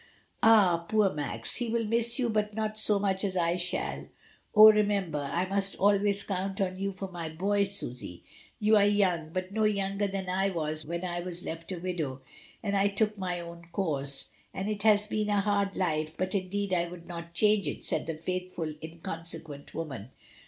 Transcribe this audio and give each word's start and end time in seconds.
"Ah, 0.41 0.77
poor 0.89 1.11
Max! 1.13 1.57
he 1.57 1.69
will 1.69 1.83
miss 1.85 2.17
you, 2.17 2.27
but 2.27 2.55
not 2.55 2.79
so 2.79 2.97
much 2.97 3.23
as 3.23 3.37
I 3.37 3.55
shall. 3.55 4.07
Oh! 4.55 4.71
remember, 4.71 5.19
I 5.31 5.45
must 5.45 5.75
always 5.75 6.23
count 6.23 6.59
on 6.59 6.79
you 6.79 6.91
for 6.91 7.11
my 7.11 7.29
boys, 7.29 7.75
Susy; 7.77 8.23
you 8.59 8.75
are 8.77 8.83
young, 8.83 9.29
but 9.31 9.51
no 9.53 9.63
younger 9.65 10.07
than 10.07 10.27
I 10.27 10.49
was 10.49 10.85
when 10.87 11.05
I 11.05 11.19
was 11.19 11.45
left 11.45 11.71
a 11.71 11.77
widow, 11.77 12.21
and 12.63 12.75
I 12.75 12.87
took 12.87 13.15
my 13.19 13.39
own 13.41 13.67
course, 13.71 14.29
and 14.55 14.67
it 14.69 14.81
has 14.81 15.05
been 15.05 15.29
a 15.29 15.39
hard 15.39 15.75
life, 15.75 16.17
but 16.17 16.33
indeed 16.33 16.73
I 16.73 16.87
would 16.87 17.05
not 17.05 17.35
change 17.35 17.67
it," 17.67 17.85
said 17.85 18.07
the 18.07 18.15
faithful 18.15 18.73
inconsequent 18.81 19.75
woman. 19.75 20.09